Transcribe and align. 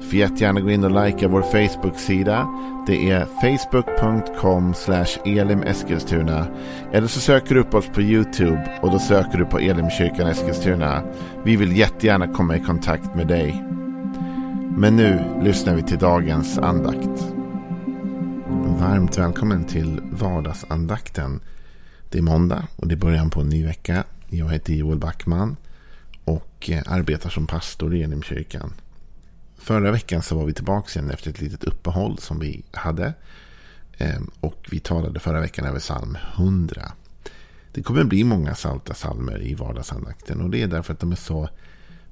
Du 0.00 0.06
får 0.06 0.14
jättegärna 0.14 0.60
gå 0.60 0.70
in 0.70 0.84
och 0.84 1.04
likea 1.04 1.28
vår 1.28 1.42
Facebook-sida. 1.42 2.48
Det 2.86 3.10
är 3.10 3.24
facebook.com 3.24 4.74
elimeskilstuna. 5.24 6.46
Eller 6.92 7.06
så 7.06 7.20
söker 7.20 7.54
du 7.54 7.60
upp 7.60 7.74
oss 7.74 7.88
på 7.94 8.02
YouTube 8.02 8.78
och 8.82 8.90
då 8.90 8.98
söker 8.98 9.38
du 9.38 9.44
på 9.44 9.58
Elimkyrkan 9.58 10.26
Eskilstuna. 10.26 11.02
Vi 11.44 11.56
vill 11.56 11.76
jättegärna 11.76 12.28
komma 12.28 12.56
i 12.56 12.60
kontakt 12.60 13.14
med 13.14 13.26
dig. 13.26 13.64
Men 14.76 14.96
nu 14.96 15.40
lyssnar 15.42 15.74
vi 15.74 15.82
till 15.82 15.98
dagens 15.98 16.58
andakt. 16.58 17.34
Varmt 18.80 19.18
välkommen 19.18 19.64
till 19.64 20.00
vardagsandakten. 20.12 21.40
Det 22.10 22.18
är 22.18 22.22
måndag 22.22 22.66
och 22.76 22.88
det 22.88 22.94
är 22.94 22.96
början 22.96 23.30
på 23.30 23.40
en 23.40 23.48
ny 23.48 23.66
vecka. 23.66 24.04
Jag 24.28 24.52
heter 24.52 24.72
Joel 24.72 24.98
Backman 24.98 25.56
och 26.24 26.70
eh, 26.70 26.82
arbetar 26.86 27.30
som 27.30 27.46
pastor 27.46 27.94
i 27.94 28.02
Elimkyrkan. 28.02 28.72
Förra 29.58 29.90
veckan 29.90 30.22
så 30.22 30.36
var 30.36 30.46
vi 30.46 30.52
tillbaka 30.52 31.00
igen 31.00 31.10
efter 31.10 31.30
ett 31.30 31.40
litet 31.40 31.64
uppehåll 31.64 32.18
som 32.18 32.38
vi 32.38 32.64
hade. 32.70 33.14
Ehm, 33.98 34.30
och 34.40 34.66
vi 34.70 34.80
talade 34.80 35.20
förra 35.20 35.40
veckan 35.40 35.64
över 35.64 35.78
psalm 35.78 36.18
100. 36.36 36.92
Det 37.72 37.82
kommer 37.82 38.04
bli 38.04 38.24
många 38.24 38.54
salta 38.54 38.94
salmer 38.94 39.42
i 39.42 39.54
vardagsandakten. 39.54 40.40
Och 40.40 40.50
det 40.50 40.62
är 40.62 40.66
därför 40.66 40.92
att 40.92 41.00
de 41.00 41.12
är 41.12 41.16
så 41.16 41.48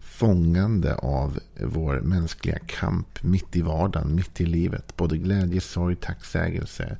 fångande 0.01 0.95
av 0.95 1.39
vår 1.61 2.01
mänskliga 2.01 2.59
kamp 2.67 3.23
mitt 3.23 3.57
i 3.57 3.63
vardagen, 3.63 4.15
mitt 4.15 4.41
i 4.41 4.47
livet. 4.47 4.97
Både 4.97 5.17
glädje, 5.17 5.61
sorg, 5.61 5.97
tacksägelse 5.97 6.99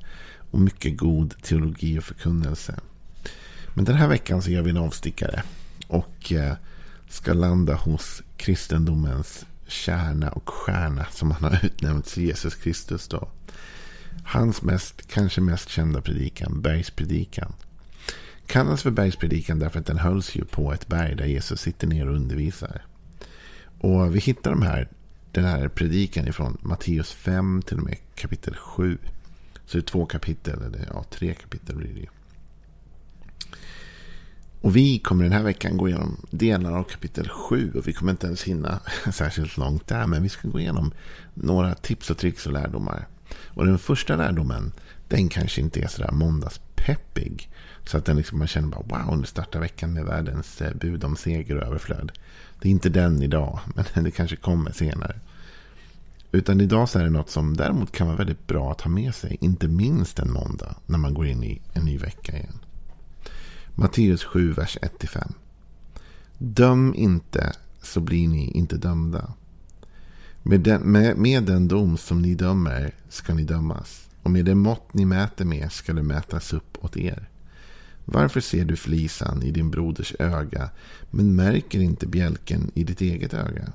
och 0.51 0.59
mycket 0.59 0.97
god 0.97 1.41
teologi 1.41 1.99
och 1.99 2.03
förkunnelse. 2.03 2.79
Men 3.73 3.85
den 3.85 3.95
här 3.95 4.07
veckan 4.07 4.41
så 4.41 4.51
gör 4.51 4.61
vi 4.61 4.69
en 4.69 4.77
avstickare. 4.77 5.43
Och 5.87 6.33
eh, 6.33 6.53
ska 7.09 7.33
landa 7.33 7.75
hos 7.75 8.23
kristendomens 8.37 9.45
kärna 9.67 10.29
och 10.29 10.49
stjärna 10.49 11.05
som 11.11 11.31
han 11.31 11.43
har 11.43 11.65
utnämnt 11.65 12.17
Jesus 12.17 12.55
Kristus. 12.55 13.07
Då. 13.07 13.29
Hans 14.23 14.61
mest, 14.61 15.07
kanske 15.07 15.41
mest 15.41 15.69
kända 15.69 16.01
predikan, 16.01 16.61
bergspredikan. 16.61 17.53
Kallas 18.45 18.83
för 18.83 18.91
bergspredikan 18.91 19.59
därför 19.59 19.79
att 19.79 19.85
den 19.85 19.97
hölls 19.97 20.35
ju 20.35 20.45
på 20.45 20.73
ett 20.73 20.87
berg 20.87 21.15
där 21.15 21.25
Jesus 21.25 21.61
sitter 21.61 21.87
ner 21.87 22.07
och 22.09 22.15
undervisar. 22.15 22.85
Och 23.79 24.15
vi 24.15 24.19
hittar 24.19 24.51
de 24.51 24.61
här, 24.61 24.87
den 25.31 25.45
här 25.45 25.67
predikan 25.67 26.27
ifrån 26.27 26.57
Matteus 26.61 27.11
5 27.11 27.61
till 27.61 27.77
och 27.77 27.83
med 27.83 27.97
kapitel 28.15 28.55
7. 28.55 28.97
Så 29.65 29.77
det 29.77 29.79
är 29.79 29.81
två 29.81 30.05
kapitel, 30.05 30.61
eller 30.61 30.87
ja, 30.93 31.03
tre 31.09 31.33
kapitel 31.33 31.75
blir 31.75 31.93
det 31.93 31.99
ju. 31.99 32.07
Och 34.61 34.75
vi 34.75 34.99
kommer 34.99 35.23
den 35.23 35.33
här 35.33 35.43
veckan 35.43 35.77
gå 35.77 35.87
igenom 35.87 36.25
delar 36.29 36.71
av 36.71 36.83
kapitel 36.83 37.29
7. 37.29 37.71
Och 37.75 37.87
vi 37.87 37.93
kommer 37.93 38.11
inte 38.11 38.27
ens 38.27 38.43
hinna 38.43 38.79
särskilt 39.13 39.57
långt 39.57 39.87
där. 39.87 40.07
Men 40.07 40.23
vi 40.23 40.29
ska 40.29 40.47
gå 40.47 40.59
igenom 40.59 40.91
några 41.33 41.75
tips 41.75 42.09
och 42.09 42.17
tricks 42.17 42.47
och 42.47 42.53
lärdomar. 42.53 43.07
Och 43.45 43.65
den 43.65 43.79
första 43.79 44.15
lärdomen, 44.15 44.71
den 45.07 45.29
kanske 45.29 45.61
inte 45.61 45.81
är 45.81 45.87
sådär 45.87 46.11
måndagspeppig. 46.11 47.49
Så 47.85 47.97
att 47.97 48.05
den 48.05 48.17
liksom, 48.17 48.37
man 48.37 48.47
känner 48.47 48.67
bara 48.67 49.05
wow, 49.05 49.17
nu 49.17 49.25
startar 49.25 49.59
veckan 49.59 49.93
med 49.93 50.05
världens 50.05 50.61
eh, 50.61 50.73
bud 50.75 51.03
om 51.03 51.15
seger 51.15 51.57
och 51.57 51.67
överflöd. 51.67 52.11
Det 52.61 52.67
är 52.67 52.71
inte 52.71 52.89
den 52.89 53.23
idag, 53.23 53.59
men 53.93 54.03
det 54.03 54.11
kanske 54.11 54.35
kommer 54.35 54.71
senare. 54.71 55.19
Utan 56.31 56.61
idag 56.61 56.89
så 56.89 56.99
är 56.99 57.03
det 57.03 57.09
något 57.09 57.29
som 57.29 57.57
däremot 57.57 57.91
kan 57.91 58.07
vara 58.07 58.17
väldigt 58.17 58.47
bra 58.47 58.71
att 58.71 58.81
ha 58.81 58.91
med 58.91 59.15
sig. 59.15 59.37
Inte 59.41 59.67
minst 59.67 60.19
en 60.19 60.31
måndag 60.31 60.75
när 60.85 60.97
man 60.97 61.13
går 61.13 61.27
in 61.27 61.43
i 61.43 61.61
en 61.73 61.85
ny 61.85 61.97
vecka 61.97 62.37
igen. 62.37 62.59
Matteus 63.79 64.23
7, 64.23 64.53
vers 64.53 64.77
1-5. 64.81 65.33
Döm 66.37 66.93
inte 66.97 67.53
så 67.81 67.99
blir 67.99 68.27
ni 68.27 68.51
inte 68.51 68.77
dömda. 68.77 69.33
Med 70.43 70.59
den, 70.59 70.81
med, 70.81 71.17
med 71.17 71.43
den 71.43 71.67
dom 71.67 71.97
som 71.97 72.21
ni 72.21 72.35
dömer 72.35 72.93
ska 73.09 73.33
ni 73.33 73.43
dömas. 73.43 74.07
Och 74.23 74.31
med 74.31 74.45
det 74.45 74.55
mått 74.55 74.93
ni 74.93 75.05
mäter 75.05 75.45
med 75.45 75.71
ska 75.71 75.93
det 75.93 76.03
mätas 76.03 76.53
upp 76.53 76.77
åt 76.83 76.97
er. 76.97 77.29
Varför 78.05 78.41
ser 78.41 78.65
du 78.65 78.75
flisan 78.75 79.43
i 79.43 79.51
din 79.51 79.69
broders 79.69 80.13
öga 80.19 80.69
men 81.11 81.35
märker 81.35 81.79
inte 81.79 82.07
bjälken 82.07 82.71
i 82.73 82.83
ditt 82.83 83.01
eget 83.01 83.33
öga? 83.33 83.73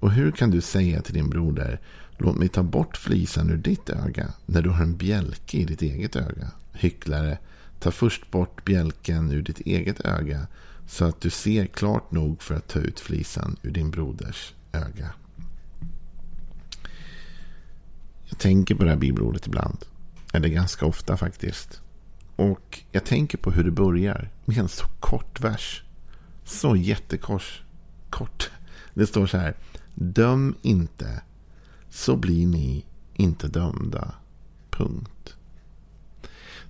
Och 0.00 0.12
hur 0.12 0.30
kan 0.30 0.50
du 0.50 0.60
säga 0.60 1.02
till 1.02 1.14
din 1.14 1.30
broder 1.30 1.80
Låt 2.18 2.36
mig 2.36 2.48
ta 2.48 2.62
bort 2.62 2.96
flisan 2.96 3.50
ur 3.50 3.56
ditt 3.56 3.90
öga 3.90 4.32
när 4.46 4.62
du 4.62 4.70
har 4.70 4.82
en 4.82 4.96
bjälke 4.96 5.56
i 5.56 5.64
ditt 5.64 5.82
eget 5.82 6.16
öga? 6.16 6.50
Hycklare, 6.72 7.38
Ta 7.84 7.90
först 7.90 8.30
bort 8.30 8.64
bjälken 8.64 9.30
ur 9.30 9.42
ditt 9.42 9.60
eget 9.60 10.00
öga 10.00 10.46
så 10.86 11.04
att 11.04 11.20
du 11.20 11.30
ser 11.30 11.66
klart 11.66 12.10
nog 12.10 12.42
för 12.42 12.54
att 12.54 12.68
ta 12.68 12.78
ut 12.78 13.00
flisan 13.00 13.56
ur 13.62 13.70
din 13.70 13.90
broders 13.90 14.54
öga. 14.72 15.14
Jag 18.24 18.38
tänker 18.38 18.74
på 18.74 18.84
det 18.84 18.90
här 18.90 18.96
bibelordet 18.96 19.46
ibland. 19.46 19.84
Eller 20.32 20.48
ganska 20.48 20.86
ofta 20.86 21.16
faktiskt. 21.16 21.80
Och 22.36 22.80
jag 22.92 23.04
tänker 23.04 23.38
på 23.38 23.50
hur 23.50 23.64
det 23.64 23.70
börjar 23.70 24.30
med 24.44 24.58
en 24.58 24.68
så 24.68 24.86
kort 25.00 25.40
vers. 25.40 25.82
Så 26.44 26.76
jättekors. 26.76 27.62
Kort. 28.10 28.50
Det 28.94 29.06
står 29.06 29.26
så 29.26 29.36
här. 29.36 29.56
Döm 29.94 30.54
inte 30.62 31.22
så 31.90 32.16
blir 32.16 32.46
ni 32.46 32.84
inte 33.14 33.48
dömda. 33.48 34.14
Punkt. 34.70 35.13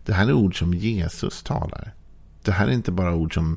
Det 0.04 0.12
här 0.12 0.26
är 0.26 0.32
ord 0.32 0.59
som 0.59 0.75
Jesus 0.75 1.42
talar. 1.42 1.94
Det 2.42 2.53
här 2.53 2.69
är 2.69 2.72
inte 2.72 2.92
bara 2.92 3.15
ord 3.15 3.34
som 3.34 3.56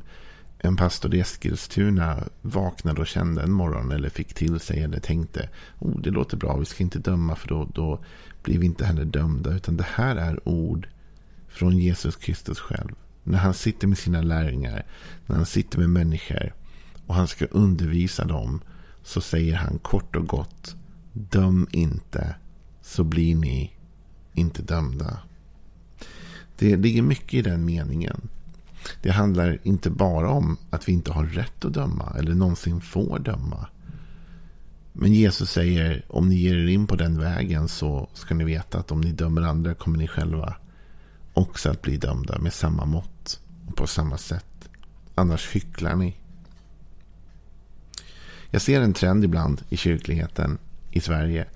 en 0.58 0.76
pastor 0.76 1.14
i 1.14 1.20
Eskilstuna 1.20 2.24
vaknade 2.42 3.00
och 3.00 3.06
kände 3.06 3.42
en 3.42 3.52
morgon 3.52 3.92
eller 3.92 4.08
fick 4.08 4.34
till 4.34 4.60
sig 4.60 4.82
eller 4.82 5.00
tänkte 5.00 5.48
oh, 5.78 6.00
det 6.00 6.10
låter 6.10 6.36
bra, 6.36 6.56
vi 6.56 6.64
ska 6.64 6.84
inte 6.84 6.98
döma 6.98 7.36
för 7.36 7.48
då, 7.48 7.68
då 7.74 8.04
blir 8.42 8.58
vi 8.58 8.66
inte 8.66 8.84
heller 8.84 9.04
dömda. 9.04 9.54
Utan 9.54 9.76
det 9.76 9.86
här 9.94 10.16
är 10.16 10.48
ord 10.48 10.88
från 11.48 11.78
Jesus 11.78 12.16
Kristus 12.16 12.60
själv. 12.60 12.94
När 13.24 13.38
han 13.38 13.54
sitter 13.54 13.86
med 13.86 13.98
sina 13.98 14.22
lärjungar, 14.22 14.86
när 15.26 15.36
han 15.36 15.46
sitter 15.46 15.78
med 15.78 15.90
människor 15.90 16.54
och 17.06 17.14
han 17.14 17.28
ska 17.28 17.44
undervisa 17.44 18.24
dem 18.24 18.60
så 19.02 19.20
säger 19.20 19.54
han 19.54 19.78
kort 19.78 20.16
och 20.16 20.26
gott 20.26 20.76
Döm 21.12 21.68
inte 21.72 22.34
så 22.82 23.04
blir 23.04 23.36
ni 23.36 23.72
inte 24.34 24.62
dömda. 24.62 25.18
Det 26.58 26.76
ligger 26.76 27.02
mycket 27.02 27.34
i 27.34 27.42
den 27.42 27.64
meningen. 27.64 28.28
Det 29.02 29.10
handlar 29.10 29.58
inte 29.62 29.90
bara 29.90 30.30
om 30.30 30.56
att 30.70 30.88
vi 30.88 30.92
inte 30.92 31.12
har 31.12 31.24
rätt 31.24 31.64
att 31.64 31.72
döma 31.72 32.14
eller 32.18 32.34
någonsin 32.34 32.80
får 32.80 33.18
döma. 33.18 33.68
Men 34.92 35.14
Jesus 35.14 35.50
säger 35.50 36.04
om 36.08 36.28
ni 36.28 36.34
ger 36.34 36.56
er 36.56 36.66
in 36.66 36.86
på 36.86 36.96
den 36.96 37.20
vägen 37.20 37.68
så 37.68 38.08
ska 38.14 38.34
ni 38.34 38.44
veta 38.44 38.78
att 38.78 38.92
om 38.92 39.00
ni 39.00 39.12
dömer 39.12 39.42
andra 39.42 39.74
kommer 39.74 39.98
ni 39.98 40.08
själva 40.08 40.54
också 41.32 41.70
att 41.70 41.82
bli 41.82 41.96
dömda 41.96 42.38
med 42.38 42.52
samma 42.52 42.84
mått 42.84 43.40
och 43.66 43.76
på 43.76 43.86
samma 43.86 44.18
sätt. 44.18 44.68
Annars 45.14 45.48
hycklar 45.48 45.96
ni. 45.96 46.16
Jag 48.50 48.62
ser 48.62 48.80
en 48.80 48.94
trend 48.94 49.24
ibland 49.24 49.62
i 49.68 49.76
kyrkligheten 49.76 50.58
i 50.90 51.00
Sverige 51.00 51.46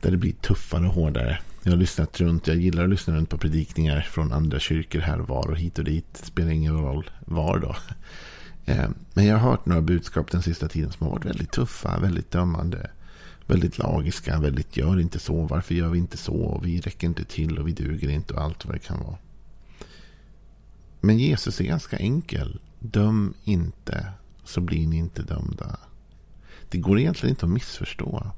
där 0.00 0.10
det 0.10 0.16
blir 0.16 0.32
tuffare 0.32 0.86
och 0.86 0.94
hårdare 0.94 1.38
jag 1.62 1.72
har 1.72 1.76
lyssnat 1.76 2.20
runt. 2.20 2.46
Jag 2.46 2.56
gillar 2.56 2.84
att 2.84 2.90
lyssna 2.90 3.14
runt 3.14 3.30
på 3.30 3.38
predikningar 3.38 4.00
från 4.00 4.32
andra 4.32 4.58
kyrkor 4.58 5.00
här 5.00 5.20
och 5.20 5.28
var 5.28 5.50
och 5.50 5.56
hit 5.56 5.78
och 5.78 5.84
dit. 5.84 6.06
Det 6.12 6.26
spelar 6.26 6.50
ingen 6.50 6.80
roll 6.80 7.10
var 7.20 7.58
då. 7.58 7.76
Eh, 8.64 8.88
men 9.14 9.26
jag 9.26 9.38
har 9.38 9.50
hört 9.50 9.66
några 9.66 9.82
budskap 9.82 10.30
den 10.30 10.42
sista 10.42 10.68
tiden 10.68 10.92
som 10.92 11.06
har 11.06 11.12
varit 11.12 11.24
väldigt 11.24 11.50
tuffa, 11.50 11.98
väldigt 11.98 12.30
dömande. 12.30 12.90
Väldigt 13.46 13.78
lagiska, 13.78 14.40
väldigt 14.40 14.76
gör 14.76 15.00
inte 15.00 15.18
så, 15.18 15.46
varför 15.46 15.74
gör 15.74 15.88
vi 15.88 15.98
inte 15.98 16.16
så, 16.16 16.34
och 16.34 16.66
vi 16.66 16.80
räcker 16.80 17.06
inte 17.06 17.24
till 17.24 17.58
och 17.58 17.68
vi 17.68 17.72
duger 17.72 18.08
inte 18.08 18.34
och 18.34 18.42
allt 18.42 18.64
vad 18.64 18.74
det 18.74 18.78
kan 18.78 19.00
vara. 19.00 19.16
Men 21.00 21.18
Jesus 21.18 21.60
är 21.60 21.64
ganska 21.64 21.96
enkel. 21.96 22.60
Döm 22.78 23.34
inte 23.44 24.12
så 24.44 24.60
blir 24.60 24.86
ni 24.86 24.96
inte 24.96 25.22
dömda. 25.22 25.78
Det 26.68 26.78
går 26.78 26.98
egentligen 26.98 27.30
inte 27.30 27.46
att 27.46 27.52
missförstå. 27.52 28.32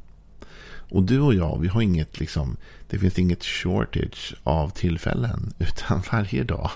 Och 0.94 1.02
du 1.02 1.20
och 1.20 1.34
jag, 1.34 1.58
vi 1.58 1.68
har 1.68 1.82
inget 1.82 2.20
liksom, 2.20 2.56
det 2.88 2.98
finns 2.98 3.18
inget 3.18 3.44
shortage 3.44 4.34
av 4.42 4.68
tillfällen. 4.68 5.52
Utan 5.58 6.02
varje 6.12 6.44
dag 6.44 6.70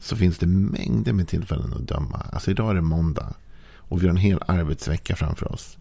så 0.00 0.16
finns 0.16 0.38
det 0.38 0.46
mängder 0.46 1.12
med 1.12 1.28
tillfällen 1.28 1.72
att 1.72 1.88
döma. 1.88 2.26
Alltså 2.32 2.50
idag 2.50 2.70
är 2.70 2.74
det 2.74 2.80
måndag. 2.80 3.34
Och 3.76 4.02
vi 4.02 4.06
har 4.06 4.10
en 4.10 4.16
hel 4.16 4.42
arbetsvecka 4.46 5.16
framför 5.16 5.52
oss. 5.52 5.78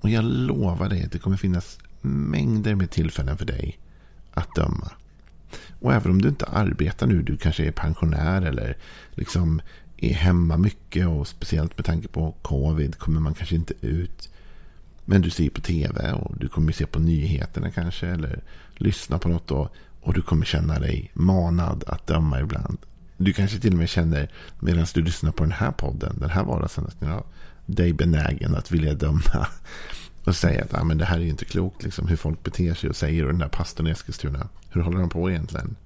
Och 0.00 0.10
jag 0.10 0.24
lovar 0.24 0.88
dig 0.88 1.04
att 1.04 1.12
det 1.12 1.18
kommer 1.18 1.36
finnas 1.36 1.78
mängder 2.00 2.74
med 2.74 2.90
tillfällen 2.90 3.36
för 3.36 3.46
dig 3.46 3.78
att 4.34 4.54
döma. 4.54 4.90
Och 5.80 5.94
även 5.94 6.10
om 6.10 6.22
du 6.22 6.28
inte 6.28 6.46
arbetar 6.46 7.06
nu, 7.06 7.22
du 7.22 7.36
kanske 7.36 7.64
är 7.64 7.72
pensionär 7.72 8.42
eller 8.42 8.76
liksom 9.10 9.60
är 9.96 10.14
hemma 10.14 10.56
mycket 10.56 11.08
och 11.08 11.28
speciellt 11.28 11.78
med 11.78 11.84
tanke 11.84 12.08
på 12.08 12.34
covid 12.42 12.98
kommer 12.98 13.20
man 13.20 13.34
kanske 13.34 13.54
inte 13.54 13.74
ut. 13.80 14.30
Men 15.10 15.22
du 15.22 15.30
ser 15.30 15.50
på 15.50 15.60
tv 15.60 16.12
och 16.12 16.36
du 16.38 16.48
kommer 16.48 16.72
se 16.72 16.86
på 16.86 16.98
nyheterna 16.98 17.70
kanske 17.70 18.06
eller 18.06 18.40
lyssna 18.76 19.18
på 19.18 19.28
något 19.28 19.50
och, 19.50 19.68
och 20.00 20.14
du 20.14 20.22
kommer 20.22 20.44
känna 20.44 20.78
dig 20.78 21.10
manad 21.14 21.84
att 21.86 22.06
döma 22.06 22.40
ibland. 22.40 22.78
Du 23.16 23.32
kanske 23.32 23.58
till 23.58 23.72
och 23.72 23.78
med 23.78 23.88
känner 23.88 24.30
medan 24.60 24.86
du 24.94 25.02
lyssnar 25.02 25.32
på 25.32 25.42
den 25.44 25.52
här 25.52 25.70
podden, 25.70 26.16
den 26.20 26.30
här 26.30 26.44
vardagssändningen, 26.44 27.22
dig 27.66 27.92
benägen 27.92 28.54
att 28.54 28.70
vilja 28.70 28.94
döma. 28.94 29.46
Och 30.24 30.36
säga 30.36 30.64
att 30.64 30.74
ah, 30.74 30.84
men 30.84 30.98
det 30.98 31.04
här 31.04 31.16
är 31.16 31.22
ju 31.22 31.28
inte 31.28 31.44
klokt, 31.44 31.82
liksom, 31.82 32.08
hur 32.08 32.16
folk 32.16 32.42
beter 32.42 32.74
sig 32.74 32.90
och 32.90 32.96
säger. 32.96 33.24
Och 33.24 33.30
den 33.30 33.38
där 33.38 33.48
pastorn 33.48 33.86
i 33.86 33.90
Eskilstuna, 33.90 34.48
hur 34.70 34.80
håller 34.80 34.98
de 34.98 35.08
på 35.08 35.30
egentligen? 35.30 35.76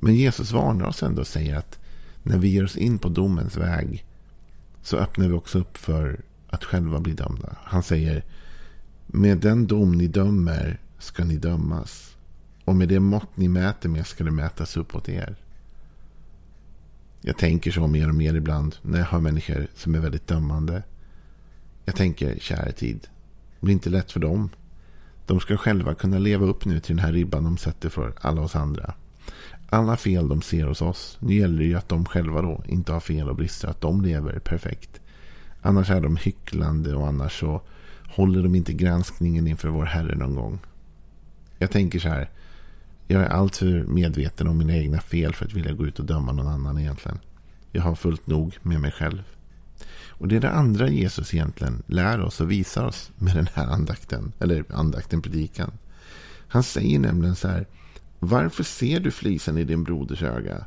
Men 0.00 0.14
Jesus 0.14 0.52
varnar 0.52 0.86
oss 0.86 1.02
ändå 1.02 1.20
och 1.20 1.26
säger 1.26 1.56
att 1.56 1.78
när 2.22 2.38
vi 2.38 2.48
ger 2.48 2.64
oss 2.64 2.76
in 2.76 2.98
på 2.98 3.08
domens 3.08 3.56
väg 3.56 4.04
så 4.82 4.96
öppnar 4.96 5.28
vi 5.28 5.32
också 5.32 5.58
upp 5.58 5.76
för 5.76 6.20
att 6.52 6.64
själva 6.64 7.00
bli 7.00 7.12
dömda. 7.12 7.56
Han 7.64 7.82
säger 7.82 8.24
med 9.06 9.38
den 9.38 9.66
dom 9.66 9.92
ni 9.92 10.06
dömer 10.06 10.80
ska 10.98 11.24
ni 11.24 11.36
dömas. 11.36 12.16
Och 12.64 12.76
med 12.76 12.88
det 12.88 13.00
mått 13.00 13.36
ni 13.36 13.48
mäter 13.48 13.88
med 13.88 14.06
ska 14.06 14.24
det 14.24 14.30
mätas 14.30 14.76
upp 14.76 14.94
åt 14.94 15.08
er. 15.08 15.36
Jag 17.20 17.38
tänker 17.38 17.70
så 17.70 17.86
mer 17.86 18.08
och 18.08 18.14
mer 18.14 18.34
ibland 18.34 18.76
när 18.82 18.98
jag 18.98 19.06
hör 19.06 19.20
människor 19.20 19.66
som 19.74 19.94
är 19.94 19.98
väldigt 19.98 20.26
dömande. 20.26 20.82
Jag 21.84 21.96
tänker, 21.96 22.38
kära 22.38 22.72
tid, 22.72 23.00
det 23.60 23.66
blir 23.66 23.72
inte 23.72 23.90
lätt 23.90 24.12
för 24.12 24.20
dem. 24.20 24.50
De 25.26 25.40
ska 25.40 25.56
själva 25.56 25.94
kunna 25.94 26.18
leva 26.18 26.46
upp 26.46 26.64
nu 26.64 26.80
till 26.80 26.96
den 26.96 27.04
här 27.04 27.12
ribban 27.12 27.44
de 27.44 27.56
sätter 27.56 27.88
för 27.88 28.14
alla 28.20 28.42
oss 28.42 28.56
andra. 28.56 28.94
Alla 29.68 29.96
fel 29.96 30.28
de 30.28 30.42
ser 30.42 30.66
hos 30.66 30.82
oss, 30.82 31.16
nu 31.20 31.34
gäller 31.34 31.58
det 31.58 31.64
ju 31.64 31.74
att 31.74 31.88
de 31.88 32.04
själva 32.04 32.42
då 32.42 32.62
inte 32.66 32.92
har 32.92 33.00
fel 33.00 33.28
och 33.28 33.36
brister, 33.36 33.68
att 33.68 33.80
de 33.80 34.02
lever 34.02 34.38
perfekt. 34.38 35.01
Annars 35.62 35.90
är 35.90 36.00
de 36.00 36.16
hycklande 36.16 36.94
och 36.94 37.08
annars 37.08 37.40
så 37.40 37.62
håller 38.08 38.42
de 38.42 38.54
inte 38.54 38.72
granskningen 38.72 39.46
inför 39.46 39.68
vår 39.68 39.84
Herre 39.84 40.14
någon 40.14 40.34
gång. 40.34 40.58
Jag 41.58 41.70
tänker 41.70 41.98
så 41.98 42.08
här, 42.08 42.30
jag 43.06 43.22
är 43.22 43.28
alltför 43.28 43.84
medveten 43.84 44.48
om 44.48 44.58
mina 44.58 44.76
egna 44.76 45.00
fel 45.00 45.34
för 45.34 45.44
att 45.44 45.52
vilja 45.52 45.72
gå 45.72 45.86
ut 45.86 45.98
och 45.98 46.04
döma 46.04 46.32
någon 46.32 46.48
annan 46.48 46.78
egentligen. 46.78 47.18
Jag 47.72 47.82
har 47.82 47.94
fullt 47.94 48.26
nog 48.26 48.58
med 48.62 48.80
mig 48.80 48.90
själv. 48.90 49.22
Och 50.08 50.28
det 50.28 50.36
är 50.36 50.40
det 50.40 50.50
andra 50.50 50.88
Jesus 50.88 51.34
egentligen 51.34 51.82
lär 51.86 52.20
oss 52.20 52.40
och 52.40 52.50
visar 52.50 52.84
oss 52.84 53.10
med 53.18 53.36
den 53.36 53.48
här 53.54 53.66
andakten. 53.66 54.32
Eller 54.38 54.64
andakten, 54.68 55.22
predikan. 55.22 55.70
Han 56.48 56.62
säger 56.62 56.98
nämligen 56.98 57.36
så 57.36 57.48
här. 57.48 57.66
Varför 58.18 58.64
ser 58.64 59.00
du 59.00 59.10
flisen 59.10 59.58
i 59.58 59.64
din 59.64 59.84
broders 59.84 60.22
öga? 60.22 60.66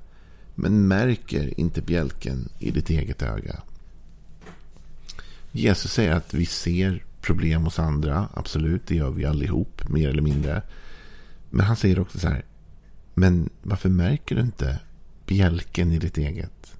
Men 0.56 0.88
märker 0.88 1.60
inte 1.60 1.82
bjälken 1.82 2.50
i 2.60 2.72
ditt 2.72 2.90
eget 2.90 3.22
öga. 3.22 3.62
Jesus 5.56 5.92
säger 5.92 6.12
att 6.12 6.34
vi 6.34 6.46
ser 6.46 7.04
problem 7.22 7.64
hos 7.64 7.80
andra. 7.80 8.30
Absolut, 8.34 8.88
det 8.88 8.96
gör 8.96 9.10
vi 9.10 9.26
allihop, 9.26 9.90
mer 9.90 10.10
eller 10.10 10.22
mindre. 10.22 10.62
Men 11.50 11.66
han 11.66 11.76
säger 11.76 12.00
också 12.00 12.20
så 12.20 12.28
här. 12.28 12.46
Men 13.14 13.50
varför 13.62 13.90
märker 13.90 14.36
du 14.36 14.42
inte 14.42 14.80
bjälken 15.26 15.92
i 15.92 15.98
ditt 15.98 16.18
eget? 16.18 16.78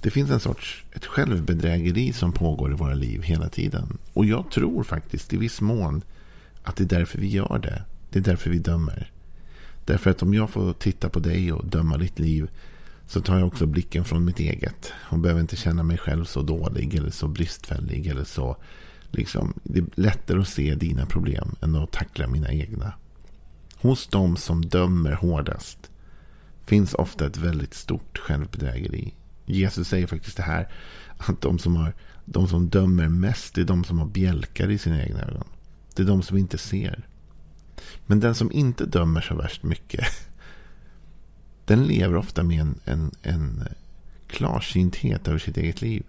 Det 0.00 0.10
finns 0.10 0.30
en 0.30 0.40
sorts 0.40 0.84
ett 0.92 1.06
självbedrägeri 1.06 2.12
som 2.12 2.32
pågår 2.32 2.72
i 2.72 2.74
våra 2.74 2.94
liv 2.94 3.22
hela 3.22 3.48
tiden. 3.48 3.98
Och 4.12 4.24
jag 4.24 4.50
tror 4.50 4.82
faktiskt 4.82 5.32
i 5.32 5.36
viss 5.36 5.60
mån 5.60 6.02
att 6.62 6.76
det 6.76 6.84
är 6.84 6.98
därför 6.98 7.18
vi 7.18 7.28
gör 7.28 7.58
det. 7.58 7.82
Det 8.10 8.18
är 8.18 8.22
därför 8.22 8.50
vi 8.50 8.58
dömer. 8.58 9.10
Därför 9.84 10.10
att 10.10 10.22
om 10.22 10.34
jag 10.34 10.50
får 10.50 10.72
titta 10.72 11.08
på 11.08 11.18
dig 11.20 11.52
och 11.52 11.66
döma 11.66 11.96
ditt 11.96 12.18
liv 12.18 12.50
så 13.10 13.20
tar 13.20 13.38
jag 13.38 13.46
också 13.46 13.66
blicken 13.66 14.04
från 14.04 14.24
mitt 14.24 14.38
eget. 14.40 14.92
Och 14.98 15.18
behöver 15.18 15.40
inte 15.40 15.56
känna 15.56 15.82
mig 15.82 15.98
själv 15.98 16.24
så 16.24 16.42
dålig 16.42 16.94
eller 16.94 17.10
så 17.10 17.28
bristfällig. 17.28 18.06
Eller 18.06 18.24
så, 18.24 18.56
liksom, 19.10 19.54
det 19.62 19.78
är 19.78 19.86
lättare 19.94 20.40
att 20.40 20.48
se 20.48 20.74
dina 20.74 21.06
problem 21.06 21.56
än 21.60 21.76
att 21.76 21.92
tackla 21.92 22.26
mina 22.26 22.52
egna. 22.52 22.92
Hos 23.76 24.06
de 24.06 24.36
som 24.36 24.64
dömer 24.64 25.12
hårdast 25.12 25.90
finns 26.64 26.94
ofta 26.94 27.26
ett 27.26 27.36
väldigt 27.36 27.74
stort 27.74 28.18
självbedrägeri. 28.18 29.14
Jesus 29.46 29.88
säger 29.88 30.06
faktiskt 30.06 30.36
det 30.36 30.42
här. 30.42 30.72
Att 31.16 31.40
de 31.40 31.58
som, 31.58 31.76
har, 31.76 31.94
de 32.24 32.48
som 32.48 32.68
dömer 32.68 33.08
mest 33.08 33.58
är 33.58 33.64
de 33.64 33.84
som 33.84 33.98
har 33.98 34.06
bjälkar 34.06 34.70
i 34.70 34.78
sina 34.78 35.02
egna 35.02 35.22
ögon. 35.22 35.48
Det 35.94 36.02
är 36.02 36.06
de 36.06 36.22
som 36.22 36.36
inte 36.36 36.58
ser. 36.58 37.08
Men 38.06 38.20
den 38.20 38.34
som 38.34 38.52
inte 38.52 38.86
dömer 38.86 39.20
så 39.20 39.34
värst 39.34 39.62
mycket. 39.62 40.04
Den 41.70 41.86
lever 41.86 42.16
ofta 42.16 42.42
med 42.42 42.60
en, 42.60 42.74
en, 42.84 43.10
en 43.22 43.64
klarsynthet 44.26 45.28
över 45.28 45.38
sitt 45.38 45.56
eget 45.56 45.82
liv. 45.82 46.02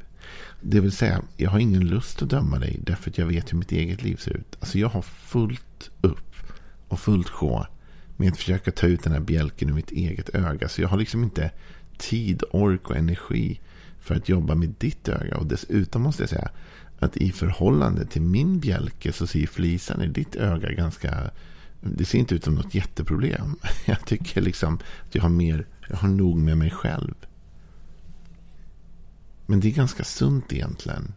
Det 0.62 0.80
vill 0.80 0.92
säga, 0.92 1.22
jag 1.38 1.50
har 1.50 1.60
ingen 1.60 1.88
lust 1.88 2.22
att 2.22 2.30
döma 2.30 2.60
dig 2.60 2.80
därför 2.84 3.10
att 3.10 3.18
jag 3.18 3.26
vet 3.26 3.54
hur 3.54 3.58
mitt 3.58 3.72
eget 3.72 4.04
liv 4.04 4.16
ser 4.16 4.38
ut. 4.38 4.58
Alltså 4.60 4.80
jag 4.80 4.90
har 4.90 5.02
fullt 5.02 5.90
upp 6.02 6.36
och 6.88 7.00
fullt 7.00 7.30
sjå 7.30 7.68
med 8.18 8.32
att 8.32 8.38
försöka 8.38 8.72
ta 8.72 8.88
ut 8.88 9.04
den 9.04 9.14
här 9.14 9.20
bjälken 9.20 9.70
ur 9.70 9.74
mitt 9.74 9.92
eget 9.92 10.30
öga. 10.36 10.70
Så 10.70 10.82
jag 10.82 10.90
har 10.90 10.98
liksom 10.98 11.24
inte 11.24 11.52
tid, 11.98 12.44
ork 12.52 12.90
och 12.90 12.98
energi 12.98 13.60
för 14.00 14.16
att 14.16 14.30
jobba 14.30 14.56
med 14.56 14.74
ditt 14.80 15.10
öga. 15.10 15.38
Och 15.38 15.46
dessutom 15.46 16.02
måste 16.02 16.24
jag 16.24 16.30
säga 16.30 16.50
att 17.00 17.18
i 17.18 17.32
förhållande 17.32 18.06
till 18.06 18.22
min 18.22 18.60
bjälke 18.60 19.14
så 19.14 19.28
ser 19.28 19.48
flisan 19.48 20.02
i 20.02 20.08
ditt 20.08 20.36
öga 20.36 20.72
ganska... 20.72 21.32
Det 21.82 22.06
ser 22.06 22.20
inte 22.20 22.36
ut 22.36 22.44
som 22.44 22.56
något 22.56 22.76
jätteproblem. 22.76 23.56
Jag 23.86 24.06
tycker 24.06 24.42
liksom 24.42 24.80
att 25.08 25.16
jag 25.16 25.22
har 25.22 25.30
mer, 25.30 25.68
jag 25.90 25.98
har 25.98 26.10
nog 26.10 26.38
med 26.38 26.58
mig 26.58 26.70
själv. 26.70 27.14
Men 29.46 29.60
det 29.60 29.68
är 29.68 29.72
ganska 29.72 30.04
sunt 30.04 30.54
egentligen. 30.54 31.14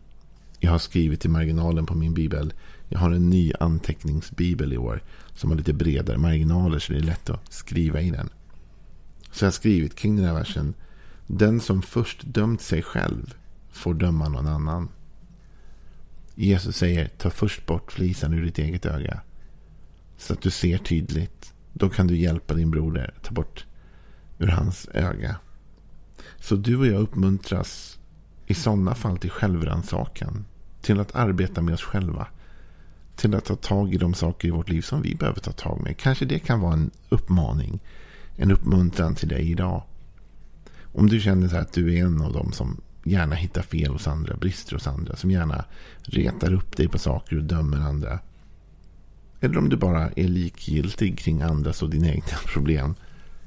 Jag 0.60 0.70
har 0.70 0.78
skrivit 0.78 1.24
i 1.24 1.28
marginalen 1.28 1.86
på 1.86 1.94
min 1.94 2.14
bibel. 2.14 2.52
Jag 2.88 2.98
har 2.98 3.10
en 3.10 3.30
ny 3.30 3.52
anteckningsbibel 3.60 4.72
i 4.72 4.76
år. 4.76 5.02
Som 5.34 5.50
har 5.50 5.56
lite 5.56 5.72
bredare 5.72 6.18
marginaler 6.18 6.78
så 6.78 6.92
det 6.92 6.98
är 6.98 7.02
lätt 7.02 7.30
att 7.30 7.52
skriva 7.52 8.00
i 8.00 8.10
den. 8.10 8.28
Så 9.30 9.44
jag 9.44 9.46
har 9.46 9.52
skrivit 9.52 9.94
kring 9.94 10.16
den 10.16 10.24
här 10.24 10.34
versen. 10.34 10.74
Den 11.26 11.60
som 11.60 11.82
först 11.82 12.22
dömt 12.22 12.60
sig 12.60 12.82
själv 12.82 13.34
får 13.72 13.94
döma 13.94 14.28
någon 14.28 14.46
annan. 14.46 14.88
Jesus 16.34 16.76
säger 16.76 17.08
ta 17.08 17.30
först 17.30 17.66
bort 17.66 17.92
flisan 17.92 18.34
ur 18.34 18.44
ditt 18.44 18.58
eget 18.58 18.86
öga. 18.86 19.20
Så 20.16 20.32
att 20.32 20.42
du 20.42 20.50
ser 20.50 20.78
tydligt. 20.78 21.54
Då 21.72 21.88
kan 21.88 22.06
du 22.06 22.16
hjälpa 22.16 22.54
din 22.54 22.70
broder 22.70 23.14
ta 23.22 23.32
bort 23.32 23.66
ur 24.38 24.46
hans 24.46 24.88
öga. 24.94 25.36
Så 26.40 26.56
du 26.56 26.76
och 26.76 26.86
jag 26.86 27.00
uppmuntras 27.00 27.98
i 28.46 28.54
sådana 28.54 28.94
fall 28.94 29.18
till 29.18 29.30
självrannsakan. 29.30 30.44
Till 30.80 31.00
att 31.00 31.14
arbeta 31.14 31.62
med 31.62 31.74
oss 31.74 31.82
själva. 31.82 32.26
Till 33.16 33.34
att 33.34 33.44
ta 33.44 33.56
tag 33.56 33.94
i 33.94 33.96
de 33.96 34.14
saker 34.14 34.48
i 34.48 34.50
vårt 34.50 34.68
liv 34.68 34.82
som 34.82 35.02
vi 35.02 35.14
behöver 35.14 35.40
ta 35.40 35.52
tag 35.52 35.80
med. 35.80 35.96
Kanske 35.96 36.24
det 36.24 36.38
kan 36.38 36.60
vara 36.60 36.72
en 36.72 36.90
uppmaning. 37.08 37.80
En 38.36 38.50
uppmuntran 38.50 39.14
till 39.14 39.28
dig 39.28 39.50
idag. 39.50 39.82
Om 40.82 41.08
du 41.08 41.20
känner 41.20 41.48
så 41.48 41.56
att 41.56 41.72
du 41.72 41.94
är 41.94 42.04
en 42.04 42.22
av 42.22 42.32
dem 42.32 42.52
som 42.52 42.80
gärna 43.04 43.34
hittar 43.34 43.62
fel 43.62 43.92
hos 43.92 44.06
andra, 44.06 44.36
brister 44.36 44.72
hos 44.72 44.86
andra. 44.86 45.16
Som 45.16 45.30
gärna 45.30 45.64
retar 46.02 46.52
upp 46.52 46.76
dig 46.76 46.88
på 46.88 46.98
saker 46.98 47.36
och 47.36 47.44
dömer 47.44 47.80
andra. 47.80 48.18
Eller 49.44 49.58
om 49.58 49.68
du 49.68 49.76
bara 49.76 50.10
är 50.16 50.28
likgiltig 50.28 51.18
kring 51.18 51.42
andras 51.42 51.82
och 51.82 51.90
dina 51.90 52.08
egna 52.08 52.36
problem. 52.46 52.94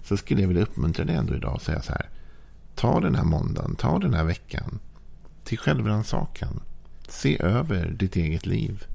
Så 0.03 0.17
skulle 0.17 0.41
jag 0.41 0.47
vilja 0.47 0.63
uppmuntra 0.63 1.05
dig 1.05 1.15
ändå 1.15 1.35
idag 1.35 1.53
och 1.53 1.61
säga 1.61 1.81
så 1.81 1.91
här. 1.91 2.09
Ta 2.75 2.99
den 2.99 3.15
här 3.15 3.23
måndagen, 3.23 3.75
ta 3.75 3.99
den 3.99 4.13
här 4.13 4.23
veckan. 4.23 4.79
Till 5.43 5.57
självrannsakan. 5.57 6.59
Se 7.07 7.41
över 7.41 7.89
ditt 7.89 8.15
eget 8.15 8.45
liv. 8.45 8.85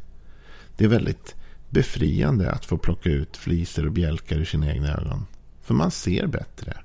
Det 0.77 0.85
är 0.85 0.89
väldigt 0.89 1.35
befriande 1.71 2.51
att 2.51 2.65
få 2.65 2.79
plocka 2.79 3.09
ut 3.09 3.37
fliser 3.37 3.87
och 3.87 3.93
bjälkar 3.93 4.37
ur 4.37 4.45
sina 4.45 4.73
egna 4.73 4.89
ögon. 4.89 5.27
För 5.63 5.75
man 5.75 5.91
ser 5.91 6.27
bättre. 6.27 6.77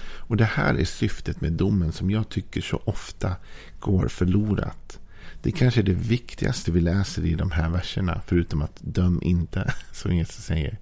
Och 0.00 0.36
det 0.36 0.44
här 0.44 0.74
är 0.74 0.84
syftet 0.84 1.40
med 1.40 1.52
domen 1.52 1.92
som 1.92 2.10
jag 2.10 2.28
tycker 2.28 2.60
så 2.60 2.82
ofta 2.84 3.36
går 3.80 4.08
förlorat. 4.08 4.98
Det 5.42 5.52
kanske 5.52 5.80
är 5.80 5.84
det 5.84 5.92
viktigaste 5.92 6.72
vi 6.72 6.80
läser 6.80 7.24
i 7.24 7.34
de 7.34 7.50
här 7.50 7.70
verserna. 7.70 8.22
Förutom 8.26 8.62
att 8.62 8.80
döm 8.80 9.20
inte, 9.22 9.74
som 9.92 10.16
Jesus 10.16 10.44
säger. 10.44 10.78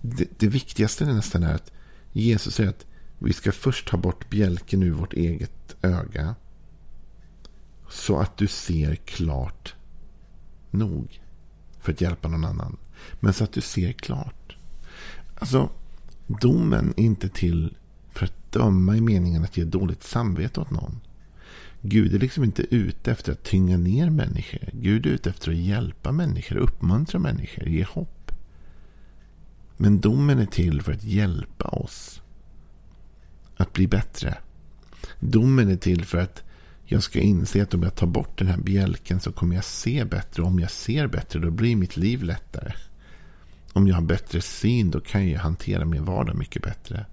Det, 0.00 0.38
det 0.38 0.48
viktigaste 0.48 1.04
nästan 1.04 1.42
är 1.42 1.54
att 1.54 1.72
Jesus 2.12 2.54
säger 2.54 2.70
att 2.70 2.86
vi 3.18 3.32
ska 3.32 3.52
först 3.52 3.88
ta 3.88 3.96
bort 3.96 4.30
bjälken 4.30 4.82
ur 4.82 4.92
vårt 4.92 5.12
eget 5.12 5.76
öga. 5.82 6.34
Så 7.90 8.18
att 8.18 8.36
du 8.36 8.46
ser 8.46 8.94
klart 8.94 9.74
nog. 10.70 11.20
För 11.80 11.92
att 11.92 12.00
hjälpa 12.00 12.28
någon 12.28 12.44
annan. 12.44 12.76
Men 13.20 13.32
så 13.32 13.44
att 13.44 13.52
du 13.52 13.60
ser 13.60 13.92
klart. 13.92 14.56
Alltså, 15.38 15.70
domen 16.26 16.94
är 16.96 17.02
inte 17.02 17.28
till 17.28 17.76
för 18.10 18.24
att 18.24 18.52
döma 18.52 18.96
i 18.96 19.00
meningen 19.00 19.44
att 19.44 19.56
ge 19.56 19.64
dåligt 19.64 20.02
samvete 20.02 20.60
åt 20.60 20.70
någon. 20.70 21.00
Gud 21.88 22.14
är 22.14 22.18
liksom 22.18 22.44
inte 22.44 22.74
ute 22.74 23.10
efter 23.12 23.32
att 23.32 23.42
tynga 23.42 23.76
ner 23.76 24.10
människor. 24.10 24.70
Gud 24.72 25.06
är 25.06 25.10
ute 25.10 25.30
efter 25.30 25.50
att 25.50 25.56
hjälpa 25.56 26.12
människor, 26.12 26.56
uppmuntra 26.56 27.18
människor, 27.18 27.68
ge 27.68 27.84
hopp. 27.84 28.32
Men 29.76 30.00
domen 30.00 30.38
är 30.38 30.46
till 30.46 30.82
för 30.82 30.92
att 30.92 31.04
hjälpa 31.04 31.68
oss 31.68 32.22
att 33.56 33.72
bli 33.72 33.86
bättre. 33.86 34.38
Domen 35.20 35.70
är 35.70 35.76
till 35.76 36.04
för 36.04 36.18
att 36.18 36.42
jag 36.84 37.02
ska 37.02 37.20
inse 37.20 37.62
att 37.62 37.74
om 37.74 37.82
jag 37.82 37.94
tar 37.94 38.06
bort 38.06 38.38
den 38.38 38.48
här 38.48 38.58
bjälken 38.58 39.20
så 39.20 39.32
kommer 39.32 39.54
jag 39.54 39.64
se 39.64 40.04
bättre. 40.04 40.42
Och 40.42 40.48
om 40.48 40.58
jag 40.58 40.70
ser 40.70 41.06
bättre 41.06 41.38
då 41.38 41.50
blir 41.50 41.76
mitt 41.76 41.96
liv 41.96 42.22
lättare. 42.22 42.72
Om 43.72 43.88
jag 43.88 43.94
har 43.94 44.02
bättre 44.02 44.40
syn 44.40 44.90
då 44.90 45.00
kan 45.00 45.28
jag 45.28 45.40
hantera 45.40 45.84
min 45.84 46.04
vardag 46.04 46.36
mycket 46.36 46.62
bättre. 46.62 47.06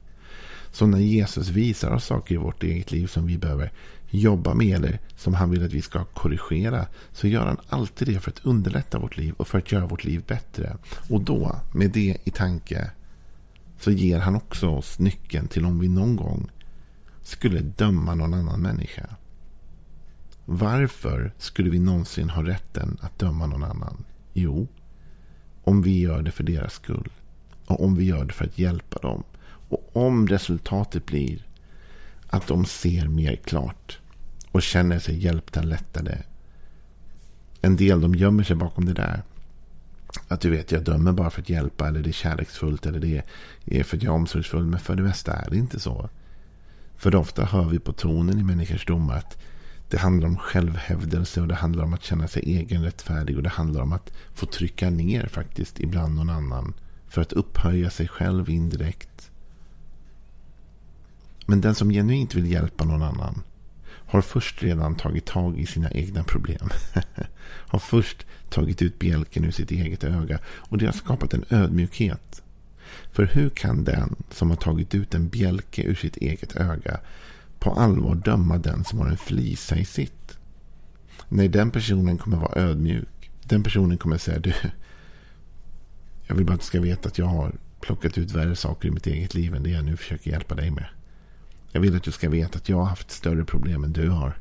Så 0.74 0.86
när 0.86 1.00
Jesus 1.00 1.50
visar 1.50 1.92
oss 1.92 2.06
saker 2.06 2.36
i 2.36 2.38
vårt 2.38 2.64
eget 2.64 2.92
liv 2.92 3.08
som 3.08 3.28
vi 3.28 3.38
behöver 3.38 3.72
jobba 4.10 4.54
med 4.54 4.76
eller 4.76 5.00
som 5.16 5.34
han 5.34 5.50
vill 5.50 5.66
att 5.66 5.74
vi 5.74 5.82
ska 5.82 6.06
korrigera 6.06 6.86
så 7.12 7.28
gör 7.28 7.46
han 7.46 7.58
alltid 7.70 8.08
det 8.08 8.20
för 8.20 8.32
att 8.32 8.46
underlätta 8.46 9.00
vårt 9.00 9.18
liv 9.18 9.34
och 9.38 9.48
för 9.48 9.58
att 9.58 9.72
göra 9.72 9.86
vårt 9.86 10.04
liv 10.04 10.24
bättre. 10.28 10.78
Och 11.10 11.22
då, 11.22 11.60
med 11.74 11.92
det 11.92 12.18
i 12.24 12.32
tanke, 12.32 12.92
så 13.80 13.92
ger 13.92 14.20
han 14.20 14.36
också 14.36 14.68
oss 14.68 15.00
nyckeln 15.00 15.48
till 15.48 15.66
om 15.66 15.80
vi 15.80 15.88
någon 15.88 16.16
gång 16.16 16.52
skulle 17.22 17.62
döma 17.62 18.16
någon 18.16 18.34
annan 18.34 18.62
människa. 18.62 19.10
Varför 20.46 21.34
skulle 21.38 21.70
vi 21.70 21.80
någonsin 21.80 22.30
ha 22.30 22.44
rätten 22.44 22.98
att 23.02 23.20
döma 23.20 23.46
någon 23.46 23.64
annan? 23.64 24.04
Jo, 24.34 24.68
om 25.64 25.82
vi 25.82 26.00
gör 26.00 26.22
det 26.22 26.32
för 26.32 26.44
deras 26.44 26.74
skull. 26.74 27.12
Och 27.66 27.86
om 27.86 27.96
vi 27.96 28.06
gör 28.06 28.26
det 28.26 28.34
för 28.34 28.46
att 28.46 28.60
hjälpa 28.60 29.00
dem. 29.00 29.24
Och 29.74 29.90
om 29.94 30.28
resultatet 30.28 31.06
blir 31.06 31.46
att 32.28 32.48
de 32.48 32.66
ser 32.66 33.08
mer 33.08 33.36
klart 33.36 34.00
och 34.52 34.62
känner 34.62 35.00
sig 35.00 35.18
hjälpta 35.18 35.62
lättade. 35.62 36.24
En 37.62 37.76
del 37.76 38.02
de 38.02 38.16
gömmer 38.16 38.44
sig 38.44 38.56
bakom 38.56 38.86
det 38.86 38.94
där. 38.94 39.24
Att 40.28 40.42
du 40.42 40.50
vet, 40.50 40.72
jag 40.72 40.84
dömer 40.84 41.12
bara 41.12 41.30
för 41.30 41.42
att 41.42 41.50
hjälpa 41.50 41.88
eller 41.88 42.02
det 42.02 42.10
är 42.10 42.14
kärleksfullt 42.14 42.86
eller 42.86 43.00
det 43.00 43.24
är 43.66 43.84
för 43.84 43.98
att 43.98 44.04
jag 44.04 44.12
är 44.12 44.16
omsorgsfull. 44.16 44.66
Men 44.66 44.80
för 44.80 44.96
det 44.96 45.04
mesta 45.04 45.34
är 45.34 45.50
det 45.50 45.58
inte 45.58 45.80
så. 45.80 46.10
För 46.96 47.16
ofta 47.16 47.46
hör 47.46 47.66
vi 47.66 47.80
på 47.80 47.94
tonen 47.94 48.40
i 48.40 48.44
människors 48.44 48.86
domar 48.86 49.18
att 49.18 49.38
det 49.90 49.98
handlar 49.98 50.28
om 50.28 50.38
självhävdelse 50.38 51.42
och 51.42 51.48
det 51.48 51.56
handlar 51.56 51.84
om 51.84 51.94
att 51.94 52.04
känna 52.04 52.28
sig 52.28 52.44
egenrättfärdig 52.44 53.38
och 53.38 53.44
det 53.44 53.50
handlar 53.50 53.82
om 53.82 53.94
att 53.94 54.14
få 54.34 54.46
trycka 54.46 54.90
ner 54.90 55.28
faktiskt 55.28 55.80
ibland 55.80 56.16
någon 56.16 56.30
annan 56.30 56.74
för 57.08 57.22
att 57.22 57.34
upphöja 57.34 57.90
sig 57.90 58.08
själv 58.08 58.50
indirekt. 58.50 59.32
Men 61.46 61.62
den 61.62 61.76
som 61.76 61.90
genuint 61.90 62.36
vill 62.36 62.52
hjälpa 62.52 62.84
någon 62.84 63.04
annan 63.04 63.42
har 64.14 64.22
först 64.22 64.64
redan 64.64 64.96
tagit 64.96 65.26
tag 65.26 65.60
i 65.60 65.66
sina 65.66 65.92
egna 65.92 66.24
problem. 66.24 66.70
har 67.46 67.80
först 67.80 68.26
tagit 68.50 68.82
ut 68.82 69.00
bjälken 69.00 69.46
ur 69.46 69.52
sitt 69.52 69.72
eget 69.72 70.04
öga 70.04 70.40
och 70.46 70.78
det 70.78 70.86
har 70.86 70.94
skapat 70.94 71.34
en 71.34 71.46
ödmjukhet. 71.50 72.44
För 73.12 73.26
hur 73.26 73.50
kan 73.50 73.84
den 73.84 74.16
som 74.30 74.50
har 74.50 74.58
tagit 74.58 74.96
ut 74.96 75.14
en 75.14 75.30
bjälke 75.30 75.84
ur 75.84 75.96
sitt 75.96 76.18
eget 76.18 76.56
öga 76.56 77.00
på 77.60 77.72
allvar 77.72 78.16
döma 78.16 78.58
den 78.58 78.84
som 78.84 79.00
har 79.00 79.08
en 79.08 79.18
flisa 79.18 79.78
i 79.78 79.86
sitt? 79.86 80.38
Nej, 81.30 81.48
den 81.48 81.72
personen 81.72 82.18
kommer 82.18 82.38
vara 82.38 82.62
ödmjuk. 82.62 83.32
Den 83.44 83.64
personen 83.64 83.98
kommer 83.98 84.18
säga 84.18 84.40
du. 84.40 84.54
Jag 86.28 86.36
vill 86.36 86.46
bara 86.46 86.54
att 86.54 86.60
du 86.60 86.66
ska 86.66 86.82
veta 86.82 87.10
att 87.10 87.18
jag 87.18 87.26
har 87.26 87.56
plockat 87.82 88.18
ut 88.18 88.32
värre 88.32 88.56
saker 88.56 88.88
i 88.88 88.92
mitt 88.92 89.08
eget 89.08 89.34
liv 89.34 89.56
än 89.56 89.64
det 89.64 89.70
jag 89.70 89.86
nu 89.86 89.98
försöker 89.98 90.32
hjälpa 90.32 90.56
dig 90.56 90.72
med. 90.72 90.86
Jag 91.74 91.82
vill 91.82 91.96
att 91.96 92.04
du 92.04 92.12
ska 92.12 92.30
veta 92.30 92.58
att 92.58 92.70
jag 92.70 92.78
har 92.78 92.86
haft 92.86 93.12
större 93.12 93.46
problem 93.46 93.84
än 93.84 93.94
du 93.94 94.10
har. 94.10 94.38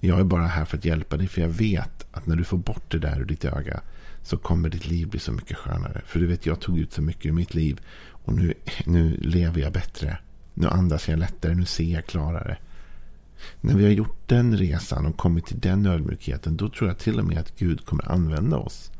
Jag 0.00 0.20
är 0.20 0.24
bara 0.24 0.46
här 0.46 0.64
för 0.64 0.76
att 0.76 0.84
hjälpa 0.84 1.16
dig 1.16 1.28
för 1.28 1.40
jag 1.40 1.48
vet 1.48 2.06
att 2.12 2.26
när 2.26 2.36
du 2.36 2.44
får 2.44 2.58
bort 2.58 2.90
det 2.90 2.98
där 2.98 3.20
ur 3.20 3.24
ditt 3.24 3.44
öga 3.44 3.80
så 4.22 4.36
kommer 4.36 4.68
ditt 4.68 4.86
liv 4.86 5.08
bli 5.08 5.20
så 5.20 5.32
mycket 5.32 5.56
skönare. 5.56 6.02
För 6.06 6.20
du 6.20 6.26
vet, 6.26 6.46
jag 6.46 6.60
tog 6.60 6.78
ut 6.78 6.92
så 6.92 7.02
mycket 7.02 7.26
ur 7.26 7.32
mitt 7.32 7.54
liv 7.54 7.80
och 8.10 8.32
nu, 8.34 8.54
nu 8.86 9.16
lever 9.16 9.60
jag 9.60 9.72
bättre. 9.72 10.18
Nu 10.54 10.68
andas 10.68 11.08
jag 11.08 11.18
lättare, 11.18 11.54
nu 11.54 11.64
ser 11.64 11.92
jag 11.92 12.06
klarare. 12.06 12.58
När 13.60 13.74
vi 13.74 13.84
har 13.84 13.92
gjort 13.92 14.18
den 14.26 14.56
resan 14.56 15.06
och 15.06 15.16
kommit 15.16 15.46
till 15.46 15.60
den 15.60 15.86
ödmjukheten 15.86 16.56
då 16.56 16.68
tror 16.68 16.90
jag 16.90 16.98
till 16.98 17.18
och 17.18 17.24
med 17.24 17.38
att 17.38 17.58
Gud 17.58 17.84
kommer 17.84 18.12
använda 18.12 18.56
oss. 18.56 18.90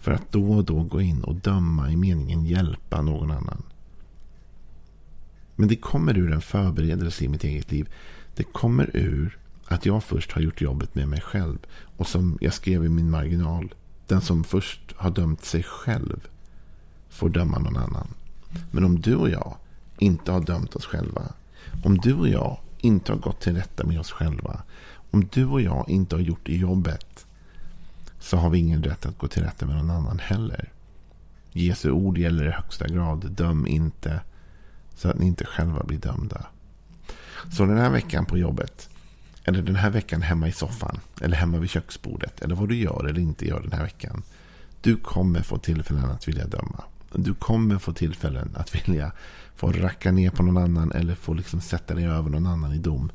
För 0.00 0.12
att 0.12 0.32
då 0.32 0.52
och 0.52 0.64
då 0.64 0.82
gå 0.82 1.00
in 1.00 1.22
och 1.22 1.34
döma 1.34 1.90
i 1.90 1.96
meningen 1.96 2.44
hjälpa 2.44 3.02
någon 3.02 3.30
annan. 3.30 3.62
Men 5.56 5.68
det 5.68 5.76
kommer 5.76 6.18
ur 6.18 6.32
en 6.32 6.40
förberedelse 6.40 7.24
i 7.24 7.28
mitt 7.28 7.44
eget 7.44 7.70
liv. 7.70 7.88
Det 8.34 8.44
kommer 8.44 8.90
ur 8.96 9.38
att 9.66 9.86
jag 9.86 10.04
först 10.04 10.32
har 10.32 10.40
gjort 10.40 10.60
jobbet 10.60 10.94
med 10.94 11.08
mig 11.08 11.20
själv. 11.20 11.58
Och 11.96 12.08
som 12.08 12.38
jag 12.40 12.54
skrev 12.54 12.84
i 12.84 12.88
min 12.88 13.10
marginal. 13.10 13.74
Den 14.06 14.20
som 14.20 14.44
först 14.44 14.80
har 14.96 15.10
dömt 15.10 15.44
sig 15.44 15.62
själv 15.62 16.28
får 17.08 17.28
döma 17.28 17.58
någon 17.58 17.76
annan. 17.76 18.08
Men 18.70 18.84
om 18.84 19.00
du 19.00 19.14
och 19.14 19.30
jag 19.30 19.56
inte 19.98 20.32
har 20.32 20.40
dömt 20.40 20.76
oss 20.76 20.86
själva. 20.86 21.32
Om 21.84 21.98
du 21.98 22.14
och 22.14 22.28
jag 22.28 22.58
inte 22.80 23.12
har 23.12 23.18
gått 23.18 23.40
till 23.40 23.56
rätta 23.56 23.86
med 23.86 24.00
oss 24.00 24.10
själva. 24.10 24.62
Om 25.10 25.28
du 25.32 25.46
och 25.46 25.60
jag 25.60 25.90
inte 25.90 26.16
har 26.16 26.20
gjort 26.20 26.48
jobbet. 26.48 27.26
Så 28.20 28.36
har 28.36 28.50
vi 28.50 28.58
ingen 28.58 28.82
rätt 28.82 29.06
att 29.06 29.18
gå 29.18 29.28
till 29.28 29.42
rätta 29.42 29.66
med 29.66 29.76
någon 29.76 29.90
annan 29.90 30.18
heller. 30.18 30.68
Jesu 31.52 31.90
ord 31.90 32.18
gäller 32.18 32.48
i 32.48 32.50
högsta 32.50 32.88
grad. 32.88 33.30
Döm 33.30 33.66
inte 33.66 34.20
så 34.94 35.08
att 35.08 35.18
ni 35.18 35.26
inte 35.26 35.44
själva 35.44 35.84
blir 35.84 35.98
dömda. 35.98 36.46
Så 37.52 37.64
den 37.64 37.78
här 37.78 37.90
veckan 37.90 38.26
på 38.26 38.38
jobbet. 38.38 38.88
Eller 39.44 39.62
den 39.62 39.76
här 39.76 39.90
veckan 39.90 40.22
hemma 40.22 40.48
i 40.48 40.52
soffan. 40.52 41.00
Eller 41.20 41.36
hemma 41.36 41.58
vid 41.58 41.70
köksbordet. 41.70 42.42
Eller 42.42 42.54
vad 42.54 42.68
du 42.68 42.76
gör 42.76 43.04
eller 43.04 43.20
inte 43.20 43.46
gör 43.46 43.60
den 43.60 43.72
här 43.72 43.82
veckan. 43.82 44.22
Du 44.80 44.96
kommer 44.96 45.42
få 45.42 45.58
tillfällen 45.58 46.10
att 46.10 46.28
vilja 46.28 46.46
döma. 46.46 46.84
Du 47.12 47.34
kommer 47.34 47.78
få 47.78 47.92
tillfällen 47.92 48.50
att 48.54 48.74
vilja 48.74 49.12
få 49.56 49.72
racka 49.72 50.12
ner 50.12 50.30
på 50.30 50.42
någon 50.42 50.64
annan. 50.64 50.92
Eller 50.92 51.14
få 51.14 51.34
liksom 51.34 51.60
sätta 51.60 51.94
dig 51.94 52.06
över 52.06 52.30
någon 52.30 52.46
annan 52.46 52.72
i 52.72 52.78
dom. 52.78 53.10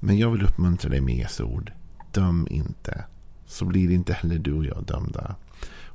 Men 0.00 0.18
jag 0.18 0.30
vill 0.30 0.42
uppmuntra 0.42 0.90
dig 0.90 1.00
med 1.00 1.16
Jesu 1.16 1.44
ord. 1.44 1.72
Döm 2.12 2.46
inte. 2.50 3.04
Så 3.46 3.64
blir 3.64 3.90
inte 3.90 4.12
heller 4.12 4.38
du 4.38 4.52
och 4.52 4.64
jag 4.64 4.84
dömda. 4.84 5.34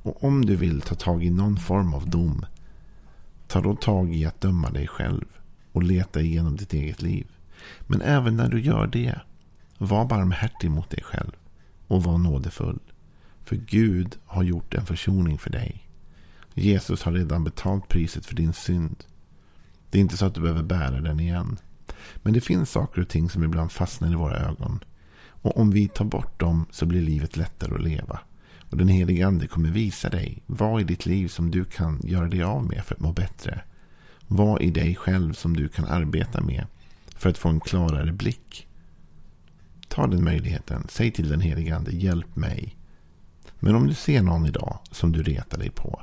Och 0.04 0.24
om 0.24 0.46
du 0.46 0.56
vill 0.56 0.82
ta 0.82 0.96
tag 0.96 1.24
i 1.24 1.30
någon 1.30 1.58
form 1.58 1.94
av 1.94 2.10
dom 2.10 2.46
Ta 3.50 3.62
då 3.62 3.76
tag 3.76 4.16
i 4.16 4.26
att 4.26 4.42
döma 4.42 4.70
dig 4.70 4.88
själv 4.88 5.26
och 5.72 5.84
leta 5.84 6.22
igenom 6.22 6.56
ditt 6.56 6.74
eget 6.74 7.02
liv. 7.02 7.28
Men 7.82 8.02
även 8.02 8.36
när 8.36 8.50
du 8.50 8.62
gör 8.62 8.88
det, 8.88 9.20
var 9.78 10.06
barmhärtig 10.06 10.72
mot 10.72 10.90
dig 10.90 11.04
själv 11.04 11.32
och 11.88 12.04
var 12.04 12.18
nådefull. 12.18 12.80
För 13.44 13.56
Gud 13.56 14.18
har 14.26 14.44
gjort 14.44 14.74
en 14.74 14.86
försoning 14.86 15.38
för 15.38 15.50
dig. 15.50 15.88
Jesus 16.54 17.04
har 17.04 17.12
redan 17.12 17.44
betalt 17.44 17.88
priset 17.88 18.26
för 18.26 18.36
din 18.36 18.54
synd. 18.54 19.04
Det 19.90 19.98
är 19.98 20.02
inte 20.02 20.18
så 20.18 20.26
att 20.26 20.36
du 20.36 20.42
behöver 20.42 20.64
bära 20.64 21.02
den 21.02 21.20
igen. 21.20 21.58
Men 22.16 22.34
det 22.34 22.42
finns 22.42 22.72
saker 22.72 23.02
och 23.02 23.10
ting 23.10 23.30
som 23.30 23.44
ibland 23.44 23.72
fastnar 23.72 24.12
i 24.12 24.16
våra 24.16 24.38
ögon. 24.38 24.80
Och 25.42 25.58
om 25.58 25.72
vi 25.72 25.88
tar 25.88 26.06
bort 26.06 26.40
dem 26.40 26.66
så 26.72 26.86
blir 26.86 27.02
livet 27.02 27.38
lättare 27.38 27.76
att 27.76 27.84
leva. 27.84 28.20
Och 28.70 28.78
den 28.78 28.88
helige 28.88 29.28
ande 29.28 29.48
kommer 29.48 29.70
visa 29.70 30.10
dig 30.10 30.44
vad 30.46 30.82
i 30.82 30.84
ditt 30.84 31.06
liv 31.06 31.28
som 31.28 31.52
du 31.52 31.66
kan 31.66 32.00
göra 32.04 32.28
dig 32.28 32.44
av 32.44 32.66
med 32.66 32.84
för 32.86 32.96
att 32.96 33.02
må 33.02 33.14
bättre. 33.14 33.62
Vad 34.28 34.62
i 34.62 34.72
dig 34.72 34.96
själv 34.96 35.34
som 35.34 35.58
du 35.58 35.68
kan 35.68 35.86
arbeta 35.86 36.42
med 36.42 36.66
för 37.16 37.30
att 37.30 37.38
få 37.38 37.50
en 37.50 37.60
klarare 37.60 38.12
blick. 38.12 38.68
Ta 39.88 40.08
den 40.08 40.24
möjligheten. 40.24 40.86
Säg 40.90 41.12
till 41.12 41.30
den 41.30 41.42
helige 41.42 41.76
ande, 41.76 41.92
hjälp 41.92 42.36
mig. 42.36 42.76
Men 43.60 43.76
om 43.76 43.88
du 43.88 43.94
ser 43.94 44.22
någon 44.22 44.46
idag 44.46 44.80
som 44.92 45.12
du 45.12 45.24
retar 45.24 45.58
dig 45.58 45.70
på. 45.70 46.02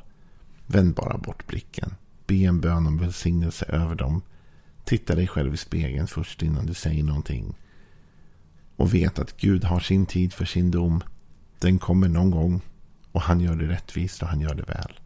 Vänd 0.66 0.94
bara 0.94 1.18
bort 1.18 1.46
blicken. 1.46 1.94
Be 2.26 2.34
en 2.34 2.60
bön 2.60 2.86
om 2.86 2.98
välsignelse 2.98 3.64
över 3.64 3.94
dem. 3.94 4.22
Titta 4.84 5.14
dig 5.14 5.26
själv 5.26 5.54
i 5.54 5.56
spegeln 5.56 6.06
först 6.06 6.42
innan 6.42 6.66
du 6.66 6.74
säger 6.74 7.04
någonting. 7.04 7.54
Och 8.76 8.94
vet 8.94 9.18
att 9.18 9.36
Gud 9.36 9.64
har 9.64 9.80
sin 9.80 10.06
tid 10.06 10.32
för 10.32 10.44
sin 10.44 10.70
dom. 10.70 11.02
Den 11.58 11.78
kommer 11.78 12.08
någon 12.08 12.30
gång. 12.30 12.60
Och 13.12 13.22
han 13.22 13.40
gör 13.40 13.56
det 13.56 13.68
rättvist 13.68 14.22
och 14.22 14.28
han 14.28 14.40
gör 14.40 14.54
det 14.54 14.62
väl. 14.62 15.00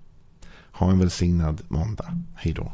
Ha 0.73 0.91
en 0.91 0.99
välsignad 0.99 1.63
måndag. 1.69 2.23
Hej 2.35 2.53
då. 2.53 2.73